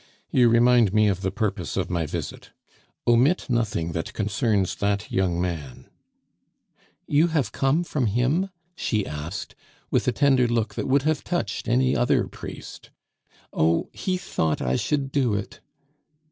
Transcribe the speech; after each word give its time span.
"You 0.31 0.49
remind 0.49 0.95
me 0.95 1.07
of 1.09 1.21
the 1.21 1.29
purpose 1.29 1.77
of 1.77 1.91
my 1.91 2.07
visit. 2.07 2.49
Omit 3.05 3.47
nothing 3.51 3.91
that 3.91 4.13
concerns 4.13 4.73
that 4.77 5.11
young 5.11 5.39
man." 5.39 5.91
"You 7.05 7.27
have 7.27 7.51
come 7.51 7.83
from 7.83 8.07
him?" 8.07 8.49
she 8.75 9.05
asked, 9.05 9.53
with 9.91 10.07
a 10.07 10.11
tender 10.11 10.47
look 10.47 10.73
that 10.73 10.87
would 10.87 11.03
have 11.03 11.23
touched 11.23 11.67
any 11.67 11.95
other 11.95 12.27
priest! 12.27 12.89
"Oh, 13.53 13.89
he 13.93 14.17
thought 14.17 14.59
I 14.59 14.75
should 14.75 15.11
do 15.11 15.35
it!" 15.35 15.59